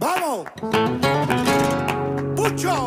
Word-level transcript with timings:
¡Vamos! 0.00 0.46
¡Pucho! 2.36 2.86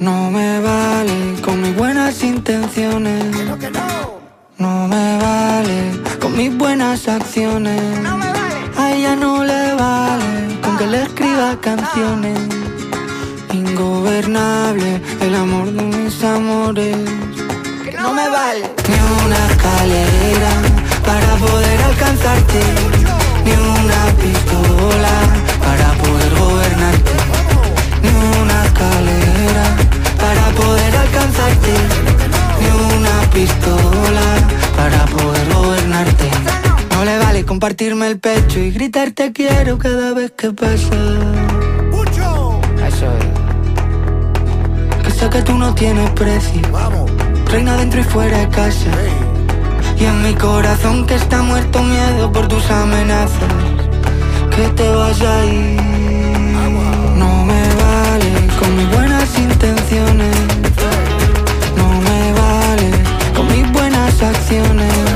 No 0.00 0.30
me 0.32 0.60
vale 0.60 1.36
con 1.44 1.62
mis 1.62 1.76
buenas 1.76 2.20
intenciones. 2.24 3.24
¡Pero 3.36 3.58
que 3.58 3.70
no! 3.70 3.80
No 4.58 4.88
me 4.88 5.18
vale 5.18 6.00
con 6.20 6.36
mis 6.36 6.56
buenas 6.58 7.06
acciones. 7.06 7.80
¡No 8.00 8.16
me 8.16 8.26
vale! 8.26 8.44
A 8.76 8.92
ella 8.92 9.14
no 9.14 9.43
le 10.94 11.02
escriba 11.02 11.56
canciones. 11.60 12.38
Ingobernable 13.52 15.00
el 15.20 15.34
amor 15.34 15.66
de 15.72 15.82
mis 15.82 16.22
amores. 16.22 16.96
¡Que 17.84 17.92
no 18.02 18.12
me 18.12 18.26
vale! 18.28 18.62
Ni 18.90 18.98
una 19.24 19.40
escalera 19.50 20.52
para 21.08 21.30
poder 21.44 21.78
alcanzarte. 21.90 22.60
Ni 23.44 23.54
una 23.80 24.00
pistola 24.22 25.14
para 25.66 25.88
poder 26.02 26.32
gobernarte. 26.42 27.14
Ni 28.02 28.10
una 28.40 28.56
escalera 28.66 29.64
para 30.24 30.44
poder 30.60 30.92
alcanzarte. 31.04 31.74
Ni 32.60 32.68
una 32.96 33.14
pistola 33.36 34.26
para 34.78 35.00
poder 35.06 35.46
gobernarte. 35.54 36.63
No 37.04 37.10
le 37.10 37.18
vale 37.18 37.44
compartirme 37.44 38.06
el 38.06 38.18
pecho 38.18 38.58
y 38.60 38.70
gritar 38.70 39.10
te 39.10 39.30
quiero 39.30 39.76
cada 39.76 40.14
vez 40.14 40.30
que 40.30 40.50
pasa. 40.52 40.96
Eso 42.88 43.06
es. 43.18 43.24
Que 45.04 45.10
sé 45.10 45.28
que 45.28 45.42
tú 45.42 45.58
no 45.58 45.74
tienes 45.74 46.08
precio. 46.12 46.62
¡Vamos! 46.72 47.10
Reina 47.50 47.76
dentro 47.76 48.00
y 48.00 48.04
fuera 48.04 48.38
de 48.38 48.48
casa. 48.48 48.90
Y 49.98 50.04
en 50.04 50.22
mi 50.22 50.32
corazón 50.32 51.06
que 51.06 51.16
está 51.16 51.42
muerto 51.42 51.82
miedo 51.82 52.32
por 52.32 52.48
tus 52.48 52.70
amenazas 52.70 53.52
Que 54.56 54.66
te 54.68 54.88
vas 54.88 55.20
a 55.20 55.44
ir 55.44 55.80
No 57.16 57.44
me 57.44 57.62
vale 57.84 58.48
con 58.58 58.76
mis 58.76 58.90
buenas 58.90 59.38
intenciones 59.38 60.36
No 61.76 61.88
me 62.00 62.32
vale 62.32 62.90
con 63.36 63.46
mis 63.46 63.70
buenas 63.72 64.20
acciones 64.20 65.13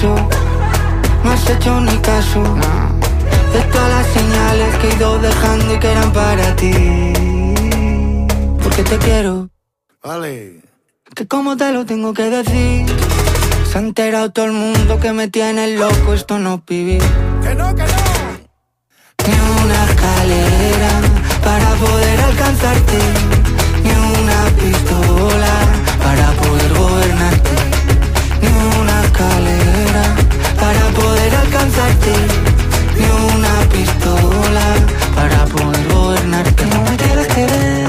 caso, 0.00 0.14
no 1.24 1.30
has 1.30 1.50
hecho 1.50 1.80
ni 1.80 1.96
caso. 1.98 2.42
De 3.52 3.60
todas 3.72 3.90
las 3.90 4.06
señales 4.06 4.76
que 4.76 4.88
he 4.88 4.94
ido 4.94 5.18
dejando 5.18 5.74
y 5.74 5.78
que 5.78 5.90
eran 5.90 6.12
para 6.12 6.56
ti. 6.56 6.72
Porque 8.62 8.82
te 8.84 8.98
quiero, 8.98 9.50
Vale. 10.02 10.60
que 11.14 11.26
como 11.26 11.56
te 11.56 11.72
lo 11.72 11.84
tengo 11.84 12.14
que 12.14 12.30
decir. 12.30 12.86
Se 13.70 13.78
ha 13.78 13.80
enterado 13.80 14.30
todo 14.32 14.46
el 14.46 14.52
mundo 14.52 14.98
que 14.98 15.12
me 15.12 15.28
tiene 15.28 15.76
loco, 15.76 16.14
esto 16.14 16.38
no 16.38 16.54
es 16.54 16.60
vivir. 16.66 17.02
¡Que 17.42 17.54
no, 17.54 17.74
que 17.74 17.82
no! 17.82 18.00
Ni 19.26 19.34
una 19.62 19.84
escalera 19.84 20.92
para 21.44 21.70
poder 21.74 22.20
alcanzarte. 22.20 22.98
Ni 23.84 23.90
una 23.90 24.38
pistola 24.58 25.49
alcanzarte 31.60 32.12
Ni 32.96 33.36
una 33.36 33.68
pistola 33.70 34.74
para 35.14 35.44
poder 35.46 35.88
gobernarte. 35.92 36.66
No 36.66 36.82
me 36.82 36.96
quieres 36.96 37.26
querer 37.28 37.79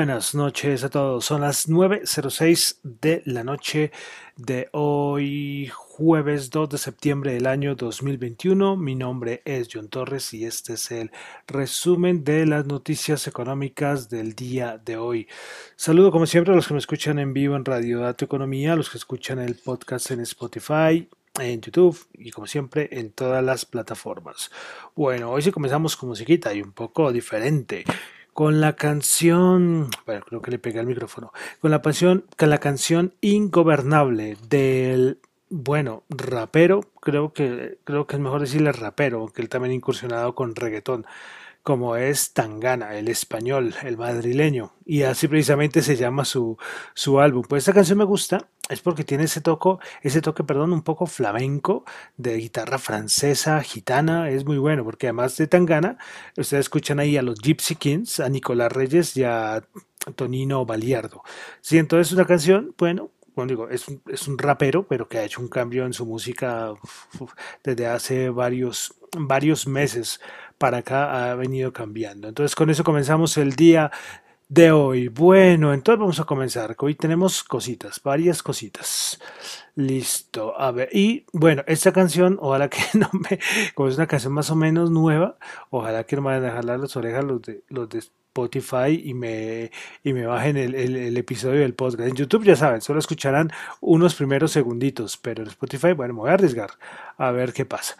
Buenas 0.00 0.34
noches 0.34 0.82
a 0.82 0.88
todos. 0.88 1.26
Son 1.26 1.42
las 1.42 1.68
9.06 1.68 2.78
de 2.82 3.22
la 3.26 3.44
noche 3.44 3.92
de 4.34 4.70
hoy, 4.72 5.70
jueves 5.74 6.48
2 6.48 6.70
de 6.70 6.78
septiembre 6.78 7.34
del 7.34 7.46
año 7.46 7.74
2021. 7.74 8.78
Mi 8.78 8.94
nombre 8.94 9.42
es 9.44 9.68
John 9.70 9.90
Torres 9.90 10.32
y 10.32 10.46
este 10.46 10.72
es 10.72 10.90
el 10.90 11.10
resumen 11.46 12.24
de 12.24 12.46
las 12.46 12.64
noticias 12.64 13.26
económicas 13.26 14.08
del 14.08 14.34
día 14.34 14.80
de 14.82 14.96
hoy. 14.96 15.28
Saludo 15.76 16.10
como 16.10 16.24
siempre 16.24 16.54
a 16.54 16.56
los 16.56 16.66
que 16.66 16.72
me 16.72 16.80
escuchan 16.80 17.18
en 17.18 17.34
vivo 17.34 17.54
en 17.54 17.66
Radio 17.66 18.00
Dato 18.00 18.24
Economía, 18.24 18.72
a 18.72 18.76
los 18.76 18.88
que 18.88 18.96
escuchan 18.96 19.38
el 19.38 19.56
podcast 19.56 20.12
en 20.12 20.20
Spotify, 20.20 21.10
en 21.38 21.60
YouTube 21.60 22.06
y 22.14 22.30
como 22.30 22.46
siempre 22.46 22.88
en 22.90 23.12
todas 23.12 23.44
las 23.44 23.66
plataformas. 23.66 24.50
Bueno, 24.96 25.30
hoy 25.30 25.42
sí 25.42 25.52
comenzamos 25.52 25.94
con 25.94 26.08
musiquita 26.08 26.54
y 26.54 26.62
un 26.62 26.72
poco 26.72 27.12
diferente 27.12 27.84
con 28.40 28.58
la 28.58 28.74
canción, 28.74 29.90
bueno, 30.06 30.24
creo 30.26 30.40
que 30.40 30.50
le 30.50 30.58
pegué 30.58 30.80
al 30.80 30.86
micrófono, 30.86 31.30
con 31.60 31.70
la 31.70 31.82
canción, 31.82 32.24
con 32.38 32.48
la 32.48 32.56
canción 32.56 33.12
Ingobernable 33.20 34.38
del 34.48 35.18
bueno, 35.50 36.04
rapero, 36.08 36.80
creo 37.02 37.34
que 37.34 37.76
creo 37.84 38.06
que 38.06 38.16
es 38.16 38.22
mejor 38.22 38.40
decirle 38.40 38.72
rapero, 38.72 39.20
aunque 39.20 39.42
él 39.42 39.50
también 39.50 39.72
ha 39.72 39.74
incursionado 39.74 40.34
con 40.34 40.56
reggaetón, 40.56 41.04
como 41.62 41.96
es 41.96 42.32
Tangana, 42.32 42.94
el 42.94 43.08
español, 43.08 43.74
el 43.82 43.98
madrileño, 43.98 44.72
y 44.86 45.02
así 45.02 45.28
precisamente 45.28 45.82
se 45.82 45.96
llama 45.96 46.24
su, 46.24 46.56
su 46.94 47.20
álbum. 47.20 47.44
Pues 47.46 47.64
esta 47.64 47.74
canción 47.74 47.98
me 47.98 48.04
gusta, 48.04 48.48
es 48.70 48.80
porque 48.80 49.04
tiene 49.04 49.24
ese 49.24 49.40
toco, 49.40 49.80
ese 50.02 50.22
toque, 50.22 50.44
perdón, 50.44 50.72
un 50.72 50.82
poco 50.82 51.06
flamenco, 51.06 51.84
de 52.16 52.36
guitarra 52.36 52.78
francesa, 52.78 53.62
gitana, 53.62 54.30
es 54.30 54.44
muy 54.44 54.58
bueno, 54.58 54.84
porque 54.84 55.08
además 55.08 55.36
de 55.36 55.46
Tangana, 55.46 55.98
ustedes 56.36 56.66
escuchan 56.66 57.00
ahí 57.00 57.16
a 57.16 57.22
los 57.22 57.40
Gypsy 57.40 57.74
Kings, 57.74 58.20
a 58.20 58.28
Nicolás 58.28 58.72
Reyes 58.72 59.16
y 59.16 59.24
a 59.24 59.62
Tonino 60.14 60.64
Baliardo. 60.64 61.22
Sí, 61.60 61.78
entonces 61.78 62.08
es 62.08 62.12
una 62.14 62.26
canción, 62.26 62.74
bueno, 62.78 63.10
bueno, 63.34 63.48
digo, 63.50 63.68
es 63.68 63.88
un, 63.88 64.02
es 64.08 64.28
un 64.28 64.38
rapero, 64.38 64.86
pero 64.86 65.08
que 65.08 65.18
ha 65.18 65.24
hecho 65.24 65.40
un 65.40 65.48
cambio 65.48 65.86
en 65.86 65.92
su 65.92 66.04
música 66.04 66.74
desde 67.64 67.86
hace 67.86 68.28
varios, 68.30 68.94
varios 69.16 69.66
meses 69.66 70.20
para 70.58 70.78
acá 70.78 71.30
ha 71.30 71.34
venido 71.36 71.72
cambiando. 71.72 72.28
Entonces 72.28 72.54
con 72.54 72.70
eso 72.70 72.84
comenzamos 72.84 73.36
el 73.38 73.54
día 73.54 73.90
de 74.50 74.72
hoy. 74.72 75.06
Bueno, 75.08 75.72
entonces 75.72 76.00
vamos 76.00 76.20
a 76.20 76.24
comenzar. 76.24 76.74
Hoy 76.80 76.96
tenemos 76.96 77.44
cositas, 77.44 78.02
varias 78.02 78.42
cositas. 78.42 79.20
Listo, 79.76 80.60
a 80.60 80.72
ver. 80.72 80.88
Y 80.92 81.24
bueno, 81.32 81.62
esta 81.68 81.92
canción, 81.92 82.36
ojalá 82.40 82.68
que 82.68 82.80
no 82.98 83.08
me, 83.12 83.38
como 83.74 83.88
es 83.88 83.96
una 83.96 84.08
canción 84.08 84.32
más 84.32 84.50
o 84.50 84.56
menos 84.56 84.90
nueva, 84.90 85.38
ojalá 85.70 86.04
que 86.04 86.16
no 86.16 86.22
me 86.22 86.32
vayan 86.32 86.46
a 86.46 86.56
jalar 86.56 86.80
las 86.80 86.96
orejas 86.96 87.24
los 87.24 87.40
de, 87.42 87.62
los 87.68 87.88
de 87.88 88.00
Spotify 88.00 89.00
y 89.04 89.14
me, 89.14 89.70
y 90.02 90.12
me 90.12 90.26
bajen 90.26 90.56
el, 90.56 90.74
el, 90.74 90.96
el, 90.96 91.16
episodio 91.16 91.60
del 91.60 91.74
podcast. 91.74 92.08
En 92.08 92.16
YouTube 92.16 92.44
ya 92.44 92.56
saben, 92.56 92.80
solo 92.80 92.98
escucharán 92.98 93.52
unos 93.80 94.16
primeros 94.16 94.50
segunditos, 94.50 95.16
pero 95.16 95.42
en 95.42 95.48
Spotify, 95.48 95.92
bueno, 95.92 96.14
me 96.14 96.20
voy 96.20 96.30
a 96.30 96.34
arriesgar 96.34 96.70
a 97.16 97.30
ver 97.30 97.52
qué 97.52 97.64
pasa. 97.64 97.96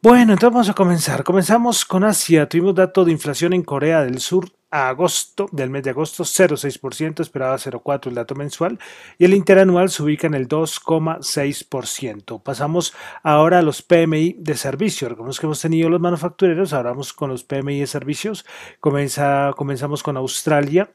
Bueno, 0.00 0.34
entonces 0.34 0.54
vamos 0.54 0.68
a 0.68 0.74
comenzar. 0.74 1.24
Comenzamos 1.24 1.84
con 1.84 2.04
Asia. 2.04 2.48
Tuvimos 2.48 2.72
dato 2.76 3.04
de 3.04 3.10
inflación 3.10 3.52
en 3.52 3.64
Corea 3.64 4.04
del 4.04 4.20
Sur 4.20 4.52
a 4.70 4.90
agosto, 4.90 5.48
del 5.50 5.70
mes 5.70 5.82
de 5.82 5.90
agosto, 5.90 6.22
0,6%, 6.22 7.20
esperaba 7.20 7.56
0,4% 7.56 8.06
el 8.06 8.14
dato 8.14 8.36
mensual, 8.36 8.78
y 9.18 9.24
el 9.24 9.34
interanual 9.34 9.90
se 9.90 10.04
ubica 10.04 10.28
en 10.28 10.34
el 10.34 10.46
2,6%. 10.46 12.40
Pasamos 12.44 12.94
ahora 13.24 13.58
a 13.58 13.62
los 13.62 13.82
PMI 13.82 14.36
de 14.38 14.56
servicios. 14.56 15.10
Recordemos 15.10 15.40
que 15.40 15.46
hemos 15.46 15.60
tenido 15.60 15.88
los 15.88 16.00
manufactureros, 16.00 16.72
ahora 16.74 16.90
vamos 16.90 17.12
con 17.12 17.30
los 17.30 17.42
PMI 17.42 17.80
de 17.80 17.86
servicios. 17.88 18.46
comenzamos 18.78 20.04
con 20.04 20.16
Australia. 20.16 20.92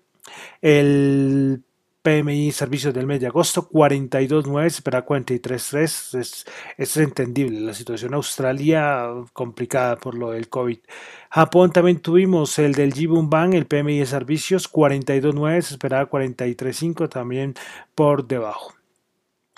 El 0.62 1.62
PMI 2.04 2.52
servicios 2.52 2.94
del 2.94 3.08
mes 3.08 3.22
de 3.22 3.28
agosto, 3.28 3.70
42.9, 3.70 4.70
se 4.70 4.76
espera 4.76 5.06
43.3. 5.06 6.46
Es, 6.78 6.98
entendible 6.98 7.62
la 7.62 7.74
situación 7.74 8.14
Australia 8.14 9.08
complicada 9.32 9.96
por 9.96 10.16
lo 10.16 10.32
del 10.32 10.50
COVID. 10.50 10.80
Japón 11.30 11.72
también 11.72 12.00
tuvimos 12.00 12.60
el 12.60 12.74
del 12.74 12.94
Jibun 12.94 13.30
Bank, 13.30 13.54
el 13.54 13.66
PMI 13.66 14.00
de 14.00 14.06
servicios, 14.06 14.72
42.9, 14.72 15.62
se 15.62 15.74
esperaba 15.76 16.10
43.5, 16.10 17.10
también 17.10 17.56
por 17.96 18.28
debajo. 18.28 18.74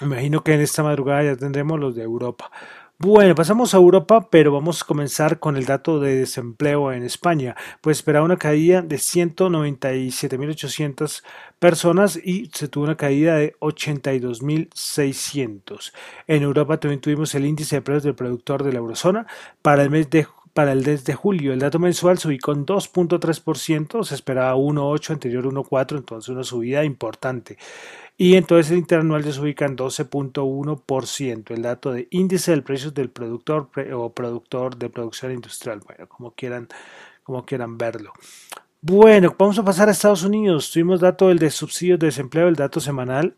Imagino 0.01 0.43
que 0.43 0.53
en 0.53 0.61
esta 0.61 0.83
madrugada 0.83 1.23
ya 1.23 1.35
tendremos 1.35 1.79
los 1.79 1.95
de 1.95 2.03
Europa. 2.03 2.51
Bueno, 2.97 3.35
pasamos 3.35 3.73
a 3.73 3.77
Europa, 3.77 4.29
pero 4.29 4.53
vamos 4.53 4.81
a 4.81 4.85
comenzar 4.85 5.39
con 5.39 5.57
el 5.57 5.65
dato 5.65 5.99
de 5.99 6.15
desempleo 6.15 6.93
en 6.93 7.03
España. 7.03 7.53
Pues 7.81 7.97
esperaba 7.97 8.23
una 8.23 8.37
caída 8.37 8.81
de 8.81 8.95
197.800 8.95 11.21
personas 11.59 12.15
y 12.15 12.49
se 12.53 12.69
tuvo 12.69 12.85
una 12.85 12.95
caída 12.95 13.35
de 13.35 13.53
82.600. 13.59 15.91
En 16.27 16.43
Europa 16.43 16.79
también 16.79 17.01
tuvimos 17.01 17.35
el 17.35 17.45
índice 17.45 17.75
de 17.75 17.81
precios 17.81 18.03
del 18.03 18.15
productor 18.15 18.63
de 18.63 18.71
la 18.71 18.79
eurozona 18.79 19.27
para 19.61 19.83
el 19.83 19.89
mes 19.89 20.09
de 20.09 20.25
para 20.53 20.71
el 20.71 20.85
mes 20.85 21.03
de 21.03 21.15
julio. 21.15 21.51
El 21.51 21.59
dato 21.59 21.79
mensual 21.79 22.17
se 22.17 22.29
ubicó 22.29 22.53
en 22.53 22.65
2.3%, 22.65 24.05
se 24.05 24.15
esperaba 24.15 24.55
1.8, 24.55 25.09
anterior 25.09 25.43
1.4, 25.43 25.97
entonces 25.97 26.29
una 26.29 26.45
subida 26.45 26.85
importante 26.85 27.57
y 28.17 28.35
entonces 28.35 28.71
el 28.71 28.77
interanual 28.77 29.23
se 29.23 29.39
ubica 29.39 29.65
en 29.65 29.75
12.1%, 29.75 31.51
el 31.51 31.61
dato 31.61 31.91
de 31.91 32.07
índice 32.11 32.51
del 32.51 32.63
precio 32.63 32.91
del 32.91 33.09
productor 33.09 33.69
o 33.93 34.13
productor 34.13 34.77
de 34.77 34.89
producción 34.89 35.33
industrial, 35.33 35.81
bueno, 35.85 36.07
como 36.07 36.31
quieran, 36.31 36.67
como 37.23 37.45
quieran 37.45 37.77
verlo. 37.77 38.13
Bueno, 38.81 39.35
vamos 39.37 39.57
a 39.57 39.65
pasar 39.65 39.89
a 39.89 39.91
Estados 39.91 40.23
Unidos. 40.23 40.71
Tuvimos 40.71 40.99
dato 40.99 41.29
del 41.29 41.39
de 41.39 41.49
subsidios 41.49 41.97
de 41.97 42.05
desempleo, 42.05 42.47
el 42.47 42.55
dato 42.55 42.79
semanal 42.79 43.35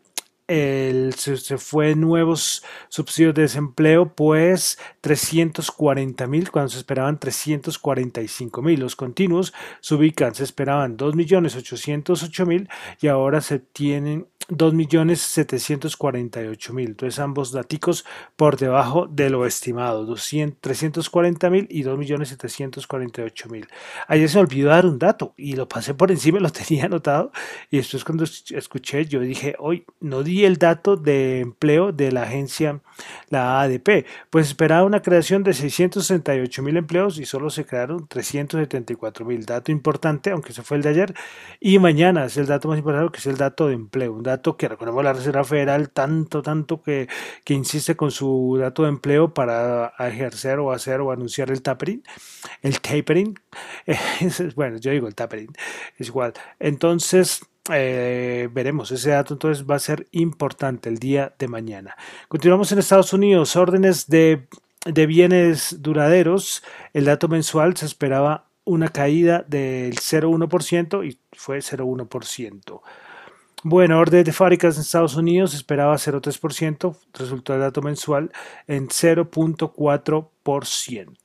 el, 0.48 1.14
se, 1.14 1.58
fue 1.58 1.94
nuevos 1.94 2.64
subsidios 2.88 3.34
de 3.34 3.42
desempleo, 3.42 4.14
pues 4.14 4.78
340 5.02 6.26
mil, 6.26 6.50
cuando 6.50 6.70
se 6.70 6.78
esperaban 6.78 7.20
345 7.20 8.62
mil. 8.62 8.80
Los 8.80 8.96
continuos 8.96 9.52
se 9.80 9.94
ubican, 9.94 10.34
se 10.34 10.44
esperaban 10.44 10.96
2 10.96 11.14
millones 11.14 11.54
808 11.54 12.46
mil 12.46 12.68
y 13.00 13.08
ahora 13.08 13.40
se 13.40 13.58
tienen 13.58 14.26
2.748.000. 14.48 16.86
Entonces 16.86 17.18
ambos 17.18 17.52
daticos 17.52 18.06
por 18.36 18.56
debajo 18.56 19.06
de 19.06 19.28
lo 19.30 19.44
estimado, 19.44 20.06
340.000 20.06 21.66
y 21.68 21.82
2.748.000. 21.84 23.68
Ayer 24.06 24.28
se 24.28 24.36
me 24.36 24.40
olvidó 24.40 24.68
dar 24.70 24.86
un 24.86 24.98
dato 24.98 25.34
y 25.36 25.54
lo 25.54 25.68
pasé 25.68 25.92
por 25.94 26.10
encima, 26.10 26.40
lo 26.48 26.50
tenía 26.50 26.86
anotado 26.86 27.30
y 27.70 27.76
después 27.78 28.04
cuando 28.04 28.24
escuché 28.24 29.04
yo 29.04 29.20
dije, 29.20 29.54
hoy 29.58 29.84
no 30.00 30.22
di 30.22 30.37
el 30.44 30.56
dato 30.56 30.96
de 30.96 31.40
empleo 31.40 31.92
de 31.92 32.12
la 32.12 32.22
agencia, 32.22 32.80
la 33.28 33.60
ADP, 33.60 34.06
pues 34.30 34.48
esperaba 34.48 34.84
una 34.84 35.02
creación 35.02 35.42
de 35.42 35.52
668.000 35.52 36.78
empleos 36.78 37.18
y 37.18 37.24
solo 37.24 37.50
se 37.50 37.64
crearon 37.64 38.08
374.000. 38.08 39.44
Dato 39.44 39.72
importante, 39.72 40.30
aunque 40.30 40.52
se 40.52 40.62
fue 40.62 40.76
el 40.76 40.82
de 40.82 40.88
ayer. 40.90 41.14
Y 41.60 41.78
mañana 41.78 42.24
es 42.24 42.36
el 42.36 42.46
dato 42.46 42.68
más 42.68 42.78
importante 42.78 43.12
que 43.12 43.18
es 43.18 43.26
el 43.26 43.36
dato 43.36 43.68
de 43.68 43.74
empleo, 43.74 44.12
un 44.12 44.22
dato 44.22 44.56
que 44.56 44.68
recordemos 44.68 45.04
la 45.04 45.12
Reserva 45.12 45.44
Federal 45.44 45.90
tanto, 45.90 46.42
tanto 46.42 46.82
que, 46.82 47.08
que 47.44 47.54
insiste 47.54 47.96
con 47.96 48.10
su 48.10 48.56
dato 48.60 48.82
de 48.82 48.88
empleo 48.88 49.32
para 49.32 49.92
ejercer 49.98 50.58
o 50.58 50.72
hacer 50.72 51.00
o 51.00 51.12
anunciar 51.12 51.50
el 51.50 51.62
tapering, 51.62 52.02
el 52.62 52.80
tapering, 52.80 53.38
bueno, 54.56 54.78
yo 54.78 54.90
digo 54.90 55.06
el 55.06 55.14
tapering, 55.14 55.52
es 55.98 56.08
igual. 56.08 56.32
Entonces, 56.58 57.40
eh, 57.72 58.48
veremos, 58.52 58.90
ese 58.90 59.10
dato 59.10 59.34
entonces 59.34 59.64
va 59.68 59.76
a 59.76 59.80
ser 59.80 60.08
importante 60.12 60.88
el 60.88 60.98
día 60.98 61.34
de 61.38 61.48
mañana. 61.48 61.96
Continuamos 62.28 62.72
en 62.72 62.78
Estados 62.78 63.12
Unidos, 63.12 63.56
órdenes 63.56 64.08
de, 64.08 64.48
de 64.86 65.06
bienes 65.06 65.82
duraderos, 65.82 66.62
el 66.92 67.04
dato 67.04 67.28
mensual 67.28 67.76
se 67.76 67.86
esperaba 67.86 68.46
una 68.64 68.88
caída 68.88 69.44
del 69.46 69.96
0,1% 69.96 71.06
y 71.06 71.18
fue 71.32 71.58
0,1%. 71.58 72.80
Bueno, 73.64 73.98
orden 73.98 74.22
de 74.22 74.32
fábricas 74.32 74.76
en 74.76 74.82
Estados 74.82 75.16
Unidos 75.16 75.52
esperaba 75.54 75.96
0,3%, 75.96 76.96
resultó 77.14 77.54
el 77.54 77.60
dato 77.60 77.82
mensual 77.82 78.30
en 78.68 78.86
0.4%. 78.88 81.16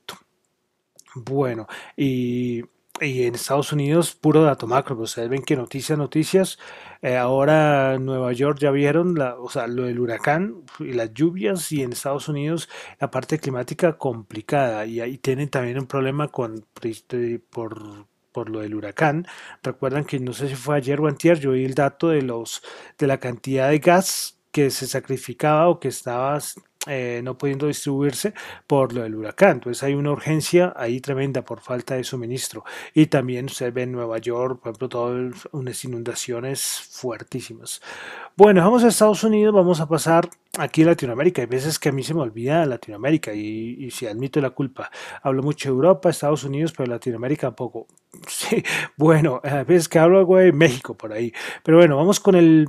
Bueno, 1.14 1.68
y, 1.96 2.64
en 3.00 3.34
Estados 3.34 3.72
Unidos 3.72 4.14
puro 4.14 4.42
dato 4.42 4.66
macro, 4.66 4.96
pues, 4.96 5.10
ustedes 5.10 5.28
ven 5.28 5.42
que 5.42 5.56
noticias, 5.56 5.98
noticias, 5.98 6.58
eh, 7.02 7.16
ahora 7.16 7.98
Nueva 7.98 8.32
York 8.32 8.58
ya 8.60 8.70
vieron 8.70 9.16
la, 9.16 9.36
o 9.36 9.48
sea, 9.50 9.66
lo 9.66 9.84
del 9.84 9.98
huracán 9.98 10.62
y 10.78 10.92
las 10.92 11.12
lluvias 11.12 11.72
y 11.72 11.82
en 11.82 11.92
Estados 11.92 12.28
Unidos 12.28 12.68
la 13.00 13.10
parte 13.10 13.38
climática 13.38 13.98
complicada 13.98 14.86
y 14.86 15.00
ahí 15.00 15.18
tienen 15.18 15.48
también 15.48 15.78
un 15.78 15.86
problema 15.86 16.28
con 16.28 16.64
por 17.50 18.06
por 18.32 18.50
lo 18.50 18.60
del 18.60 18.74
huracán. 18.74 19.26
Recuerdan 19.62 20.04
que 20.04 20.18
no 20.18 20.32
sé 20.32 20.48
si 20.48 20.56
fue 20.56 20.76
ayer 20.76 21.00
o 21.00 21.06
antier, 21.06 21.38
yo 21.38 21.52
vi 21.52 21.64
el 21.64 21.74
dato 21.74 22.08
de 22.08 22.22
los 22.22 22.62
de 22.98 23.06
la 23.06 23.18
cantidad 23.18 23.70
de 23.70 23.78
gas 23.78 24.38
que 24.50 24.70
se 24.70 24.86
sacrificaba 24.86 25.68
o 25.68 25.80
que 25.80 25.88
estaba 25.88 26.38
eh, 26.86 27.22
no 27.24 27.38
pudiendo 27.38 27.66
distribuirse 27.66 28.34
por 28.66 28.92
lo 28.92 29.02
del 29.02 29.14
huracán. 29.14 29.52
Entonces 29.52 29.82
hay 29.82 29.94
una 29.94 30.10
urgencia 30.10 30.72
ahí 30.76 31.00
tremenda 31.00 31.42
por 31.42 31.60
falta 31.60 31.94
de 31.94 32.04
suministro. 32.04 32.64
Y 32.92 33.06
también 33.06 33.46
usted 33.46 33.72
ve 33.72 33.82
en 33.82 33.92
Nueva 33.92 34.18
York, 34.18 34.60
por 34.60 34.70
ejemplo, 34.70 34.88
todas 34.88 35.48
unas 35.52 35.84
inundaciones 35.84 36.88
fuertísimas. 36.90 37.80
Bueno, 38.36 38.62
vamos 38.62 38.84
a 38.84 38.88
Estados 38.88 39.24
Unidos, 39.24 39.54
vamos 39.54 39.80
a 39.80 39.88
pasar 39.88 40.28
aquí 40.58 40.82
a 40.82 40.86
Latinoamérica. 40.86 41.42
Hay 41.42 41.46
veces 41.46 41.78
que 41.78 41.88
a 41.88 41.92
mí 41.92 42.02
se 42.02 42.14
me 42.14 42.20
olvida 42.20 42.66
Latinoamérica 42.66 43.32
y, 43.32 43.90
si 43.90 44.06
admito 44.06 44.40
la 44.40 44.50
culpa. 44.50 44.90
Hablo 45.22 45.42
mucho 45.42 45.68
de 45.68 45.74
Europa, 45.74 46.10
Estados 46.10 46.44
Unidos, 46.44 46.72
pero 46.76 46.90
Latinoamérica 46.90 47.52
poco. 47.52 47.86
Sí, 48.28 48.62
bueno, 48.96 49.40
a 49.42 49.64
veces 49.64 49.88
que 49.88 49.98
hablo 49.98 50.24
de 50.24 50.52
México 50.52 50.96
por 50.96 51.12
ahí. 51.12 51.32
Pero 51.62 51.78
bueno, 51.78 51.96
vamos 51.96 52.20
con 52.20 52.34
el 52.34 52.68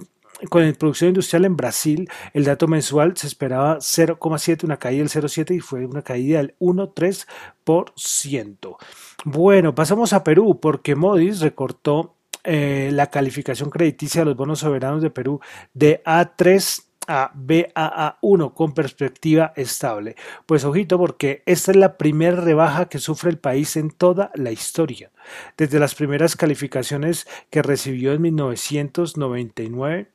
con 0.50 0.66
la 0.66 0.74
producción 0.74 1.10
industrial 1.10 1.46
en 1.46 1.56
Brasil, 1.56 2.10
el 2.34 2.46
dato 2.46 2.68
mensual 2.68 3.16
se 3.18 3.28
esperaba 3.28 3.78
0,7, 3.78 4.64
una 4.64 4.78
caída 4.78 5.04
del 5.04 5.10
0,7 5.10 5.56
y 5.56 5.60
fue 5.60 5.86
una 5.86 6.02
caída 6.02 6.40
del 6.40 6.56
1,3%. 6.60 8.78
Bueno, 9.26 9.76
pasamos 9.76 10.14
a 10.14 10.24
Perú 10.24 10.60
porque 10.60 10.96
Modis 10.96 11.42
recortó 11.42 12.16
eh, 12.44 12.90
la 12.94 13.08
calificación 13.08 13.72
crediticia 13.72 14.22
de 14.22 14.26
los 14.26 14.36
bonos 14.36 14.60
soberanos 14.60 15.02
de 15.02 15.10
Perú 15.10 15.40
de 15.74 16.04
A3 16.04 16.84
a 17.08 17.32
BAA1 17.34 18.54
con 18.54 18.74
perspectiva 18.74 19.54
estable. 19.56 20.18
Pues 20.46 20.66
ojito 20.66 20.98
porque 20.98 21.42
esta 21.46 21.72
es 21.72 21.78
la 21.78 21.96
primera 21.98 22.42
rebaja 22.42 22.90
que 22.90 23.00
sufre 23.00 23.30
el 23.30 23.38
país 23.38 23.78
en 23.78 23.92
toda 23.92 24.32
la 24.36 24.52
historia. 24.52 25.12
Desde 25.58 25.80
las 25.80 25.96
primeras 25.96 26.36
calificaciones 26.36 27.28
que 27.50 27.62
recibió 27.62 28.12
en 28.14 28.22
1999 28.22 30.12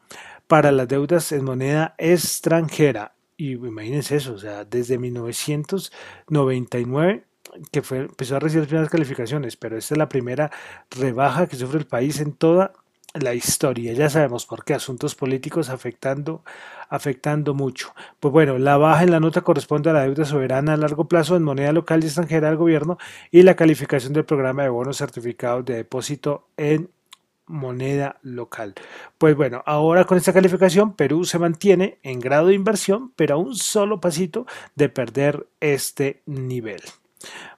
para 0.46 0.72
las 0.72 0.88
deudas 0.88 1.32
en 1.32 1.44
moneda 1.44 1.94
extranjera. 1.98 3.14
Y 3.36 3.52
imagínense 3.52 4.16
eso, 4.16 4.32
o 4.34 4.38
sea, 4.38 4.64
desde 4.64 4.98
1999 4.98 7.24
que 7.72 7.82
fue, 7.82 8.00
empezó 8.00 8.36
a 8.36 8.38
recibir 8.38 8.62
las 8.62 8.68
primeras 8.68 8.90
calificaciones, 8.90 9.56
pero 9.56 9.76
esta 9.76 9.94
es 9.94 9.98
la 9.98 10.08
primera 10.08 10.50
rebaja 10.90 11.46
que 11.46 11.56
sufre 11.56 11.78
el 11.78 11.86
país 11.86 12.20
en 12.20 12.32
toda 12.32 12.72
la 13.14 13.34
historia. 13.34 13.92
Ya 13.92 14.08
sabemos 14.08 14.46
por 14.46 14.64
qué, 14.64 14.74
asuntos 14.74 15.14
políticos 15.14 15.68
afectando, 15.70 16.44
afectando 16.88 17.54
mucho. 17.54 17.94
Pues 18.20 18.32
bueno, 18.32 18.58
la 18.58 18.76
baja 18.76 19.02
en 19.02 19.10
la 19.10 19.20
nota 19.20 19.40
corresponde 19.42 19.90
a 19.90 19.92
la 19.92 20.02
deuda 20.02 20.24
soberana 20.24 20.74
a 20.74 20.76
largo 20.76 21.08
plazo 21.08 21.36
en 21.36 21.42
moneda 21.42 21.72
local 21.72 22.02
y 22.02 22.06
extranjera 22.06 22.48
del 22.48 22.56
gobierno 22.56 22.98
y 23.30 23.42
la 23.42 23.56
calificación 23.56 24.12
del 24.12 24.24
programa 24.24 24.62
de 24.62 24.68
bonos 24.68 24.98
certificados 24.98 25.64
de 25.64 25.76
depósito 25.76 26.48
en 26.56 26.90
moneda 27.46 28.18
local. 28.22 28.74
Pues 29.18 29.36
bueno, 29.36 29.62
ahora 29.66 30.04
con 30.04 30.16
esta 30.16 30.32
calificación 30.32 30.94
Perú 30.94 31.24
se 31.24 31.38
mantiene 31.38 31.98
en 32.02 32.20
grado 32.20 32.46
de 32.46 32.54
inversión, 32.54 33.12
pero 33.16 33.34
a 33.34 33.38
un 33.38 33.56
solo 33.56 34.00
pasito 34.00 34.46
de 34.76 34.88
perder 34.88 35.48
este 35.58 36.22
nivel. 36.26 36.80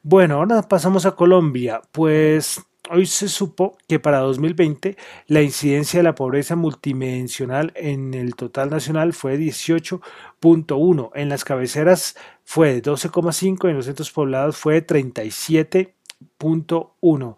Bueno, 0.03 0.37
ahora 0.37 0.63
pasamos 0.63 1.07
a 1.07 1.15
Colombia. 1.15 1.83
Pues 1.93 2.61
Hoy 2.91 3.07
se 3.07 3.29
supo 3.29 3.79
que 3.87 4.01
para 4.01 4.19
2020 4.19 4.97
la 5.29 5.41
incidencia 5.41 6.01
de 6.01 6.05
la 6.05 6.17
pobreza 6.17 6.57
multidimensional 6.57 7.73
en 7.77 8.13
el 8.13 8.35
total 8.35 8.71
nacional 8.71 9.13
fue 9.13 9.39
18.1, 9.39 11.11
en 11.15 11.29
las 11.29 11.45
cabeceras 11.45 12.17
fue 12.45 12.75
de 12.75 12.83
12,5 12.83 13.67
y 13.67 13.71
en 13.71 13.77
los 13.77 13.87
centros 13.87 14.11
poblados 14.11 14.57
fue 14.57 14.75
de 14.75 14.85
37.1 14.87 17.37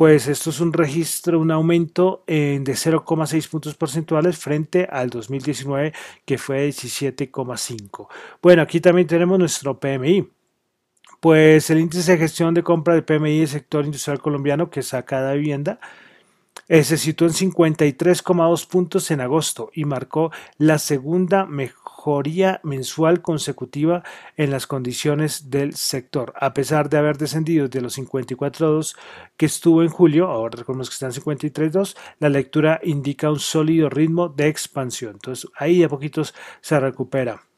pues 0.00 0.28
esto 0.28 0.48
es 0.48 0.60
un 0.60 0.72
registro, 0.72 1.38
un 1.38 1.50
aumento 1.50 2.24
de 2.26 2.64
0,6 2.64 3.50
puntos 3.50 3.74
porcentuales 3.74 4.38
frente 4.38 4.88
al 4.90 5.10
2019 5.10 5.92
que 6.24 6.38
fue 6.38 6.70
17,5. 6.70 8.08
Bueno, 8.40 8.62
aquí 8.62 8.80
también 8.80 9.06
tenemos 9.06 9.38
nuestro 9.38 9.78
PMI. 9.78 10.26
Pues 11.20 11.68
el 11.68 11.80
índice 11.80 12.12
de 12.12 12.18
gestión 12.18 12.54
de 12.54 12.62
compra 12.62 12.94
de 12.94 13.02
PMI 13.02 13.40
del 13.40 13.48
sector 13.48 13.84
industrial 13.84 14.20
colombiano 14.20 14.70
que 14.70 14.82
saca 14.82 15.22
de 15.22 15.36
vivienda 15.36 15.78
eh, 16.66 16.84
se 16.84 16.96
situó 16.96 17.26
en 17.26 17.34
53,2 17.34 18.66
puntos 18.68 19.10
en 19.10 19.20
agosto 19.20 19.70
y 19.74 19.84
marcó 19.84 20.30
la 20.56 20.78
segunda 20.78 21.44
mejoría 21.44 22.60
mensual 22.62 23.22
consecutiva 23.22 24.02
en 24.36 24.50
las 24.50 24.66
condiciones 24.66 25.50
del 25.50 25.74
sector. 25.74 26.32
A 26.36 26.54
pesar 26.54 26.88
de 26.88 26.98
haber 26.98 27.18
descendido 27.18 27.68
de 27.68 27.80
los 27.80 27.98
54,2 27.98 28.96
que 29.36 29.46
estuvo 29.46 29.82
en 29.82 29.88
julio, 29.88 30.28
ahora 30.28 30.58
recordemos 30.58 30.88
que 30.88 30.94
están 30.94 31.12
53,2, 31.12 31.96
la 32.20 32.28
lectura 32.28 32.80
indica 32.82 33.30
un 33.30 33.40
sólido 33.40 33.90
ritmo 33.90 34.28
de 34.28 34.48
expansión. 34.48 35.14
Entonces 35.14 35.50
ahí 35.56 35.82
a 35.82 35.88
poquitos 35.88 36.34
se 36.60 36.78
recupera. 36.78 37.49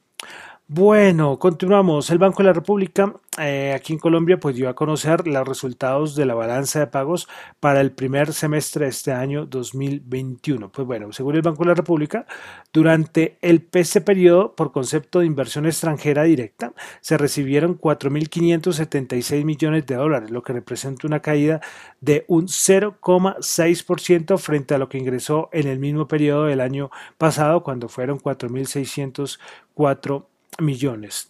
Bueno, 0.75 1.39
continuamos. 1.39 2.09
El 2.09 2.17
Banco 2.17 2.39
de 2.43 2.47
la 2.47 2.55
República 2.55 3.15
eh, 3.39 3.75
aquí 3.75 3.93
en 3.93 3.99
Colombia 3.99 4.39
pues 4.41 4.57
dio 4.57 4.71
a 4.71 4.75
conocer 4.75 5.27
los 5.29 5.47
resultados 5.47 6.15
de 6.15 6.25
la 6.25 6.33
balanza 6.33 6.81
de 6.81 6.87
pagos 6.87 7.29
para 7.61 7.83
el 7.83 7.93
primer 7.93 8.33
semestre 8.33 8.87
de 8.87 8.91
este 8.91 9.13
año 9.13 9.45
2021. 9.45 10.73
Pues 10.73 10.87
bueno, 10.87 11.13
según 11.13 11.37
el 11.37 11.43
Banco 11.43 11.63
de 11.63 11.69
la 11.69 11.75
República, 11.75 12.25
durante 12.73 13.37
el 13.43 13.69
ese 13.75 14.01
periodo 14.01 14.55
por 14.55 14.73
concepto 14.73 15.21
de 15.21 15.27
inversión 15.27 15.67
extranjera 15.67 16.23
directa 16.23 16.73
se 17.03 17.19
recibieron 17.19 17.79
4.576 17.79 19.45
millones 19.45 19.85
de 19.85 19.97
dólares, 19.97 20.31
lo 20.31 20.43
que 20.43 20.55
representa 20.55 21.07
una 21.07 21.21
caída 21.21 21.61
de 22.01 22.25
un 22.29 22.47
0,6% 22.47 24.39
frente 24.39 24.75
a 24.75 24.79
lo 24.79 24.89
que 24.89 24.97
ingresó 24.97 25.51
en 25.53 25.69
el 25.69 25.79
mismo 25.79 26.09
periodo 26.09 26.45
del 26.47 26.63
año 26.63 26.91
pasado 27.19 27.63
cuando 27.63 27.91
fueron 27.91 28.19
4.604 28.19 29.39
millones. 29.77 30.32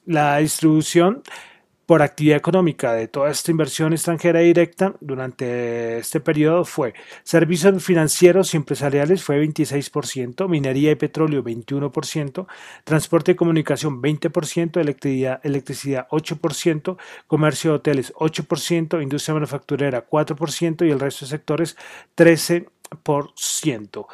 La 0.07 0.38
distribución 0.38 1.23
por 1.87 2.00
actividad 2.00 2.38
económica 2.38 2.93
de 2.95 3.07
toda 3.09 3.31
esta 3.31 3.50
inversión 3.50 3.93
extranjera 3.93 4.41
directa 4.41 4.95
durante 5.00 5.99
este 5.99 6.21
periodo 6.21 6.64
fue 6.64 6.95
servicios 7.23 7.85
financieros 7.85 8.55
y 8.55 8.57
empresariales 8.57 9.23
fue 9.23 9.45
26%, 9.45 10.49
minería 10.49 10.93
y 10.93 10.95
petróleo 10.95 11.45
21%, 11.45 12.47
transporte 12.85 13.33
y 13.33 13.35
comunicación 13.35 14.00
20%, 14.00 14.81
electricidad, 14.81 15.41
electricidad 15.43 16.09
8%, 16.11 16.97
comercio 17.26 17.73
de 17.73 17.76
hoteles 17.76 18.14
8%, 18.14 19.02
industria 19.02 19.35
manufacturera 19.35 20.09
4% 20.09 20.87
y 20.87 20.91
el 20.91 21.00
resto 21.00 21.26
de 21.26 21.31
sectores 21.31 21.76
13%. 22.17 24.07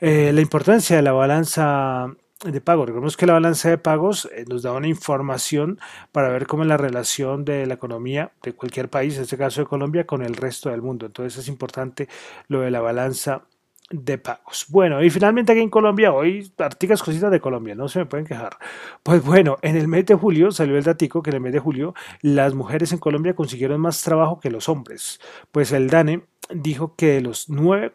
Eh, 0.00 0.30
la 0.32 0.40
importancia 0.40 0.96
de 0.96 1.02
la 1.02 1.12
balanza 1.12 2.14
de 2.44 2.60
pago. 2.60 2.84
Recordemos 2.84 3.16
que 3.16 3.26
la 3.26 3.32
balanza 3.32 3.70
de 3.70 3.78
pagos 3.78 4.28
eh, 4.32 4.44
nos 4.48 4.62
da 4.62 4.72
una 4.72 4.88
información 4.88 5.80
para 6.12 6.28
ver 6.28 6.46
cómo 6.46 6.62
es 6.62 6.68
la 6.68 6.76
relación 6.76 7.44
de 7.44 7.66
la 7.66 7.74
economía 7.74 8.32
de 8.42 8.52
cualquier 8.52 8.90
país, 8.90 9.16
en 9.16 9.22
este 9.22 9.38
caso 9.38 9.62
de 9.62 9.66
Colombia, 9.66 10.06
con 10.06 10.22
el 10.22 10.34
resto 10.34 10.70
del 10.70 10.82
mundo. 10.82 11.06
Entonces 11.06 11.38
es 11.38 11.48
importante 11.48 12.08
lo 12.48 12.60
de 12.60 12.70
la 12.70 12.80
balanza 12.80 13.42
de 13.90 14.18
pagos. 14.18 14.66
Bueno, 14.68 15.02
y 15.02 15.10
finalmente 15.10 15.52
aquí 15.52 15.60
en 15.60 15.70
Colombia, 15.70 16.12
hoy 16.12 16.52
articas 16.58 17.02
cositas 17.02 17.30
de 17.30 17.40
Colombia, 17.40 17.74
no 17.76 17.88
se 17.88 18.00
me 18.00 18.06
pueden 18.06 18.26
quejar. 18.26 18.56
Pues 19.02 19.24
bueno, 19.24 19.58
en 19.62 19.76
el 19.76 19.86
mes 19.86 20.06
de 20.06 20.16
julio 20.16 20.50
salió 20.50 20.76
el 20.76 20.82
datico 20.82 21.22
que 21.22 21.30
en 21.30 21.36
el 21.36 21.42
mes 21.42 21.52
de 21.52 21.60
julio 21.60 21.94
las 22.20 22.54
mujeres 22.54 22.92
en 22.92 22.98
Colombia 22.98 23.34
consiguieron 23.34 23.80
más 23.80 24.02
trabajo 24.02 24.40
que 24.40 24.50
los 24.50 24.68
hombres. 24.68 25.20
Pues 25.52 25.70
el 25.70 25.88
DANE 25.88 26.24
dijo 26.50 26.96
que 26.96 27.14
de 27.14 27.20
los 27.20 27.48
9, 27.48 27.94